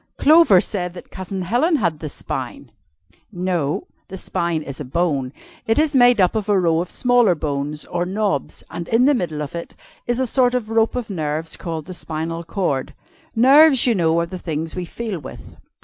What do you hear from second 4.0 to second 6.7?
the spine is a bone. It is made up of a